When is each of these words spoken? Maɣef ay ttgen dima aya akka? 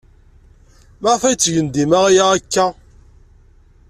Maɣef 1.01 1.23
ay 1.23 1.35
ttgen 1.37 1.67
dima 1.73 1.99
aya 2.07 2.25
akka? 2.37 2.65